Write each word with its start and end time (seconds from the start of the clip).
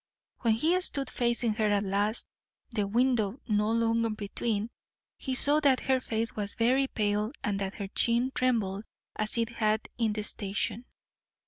When 0.39 0.55
he 0.55 0.81
stood 0.81 1.11
facing 1.11 1.53
her 1.53 1.67
at 1.71 1.83
last, 1.83 2.27
the 2.71 2.87
window 2.87 3.39
no 3.47 3.69
longer 3.71 4.09
between, 4.09 4.71
he 5.15 5.35
saw 5.35 5.59
that 5.59 5.81
her 5.81 6.01
face 6.01 6.35
was 6.35 6.55
very 6.55 6.87
pale 6.87 7.31
and 7.43 7.59
that 7.59 7.75
her 7.75 7.87
chin 7.87 8.31
trembled 8.33 8.85
as 9.15 9.37
it 9.37 9.49
had 9.49 9.89
in 9.99 10.13
the 10.13 10.23
station. 10.23 10.85